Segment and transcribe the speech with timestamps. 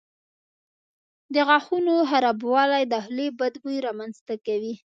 [1.33, 4.73] د غاښونو خرابوالی د خولې بد بوی رامنځته کوي.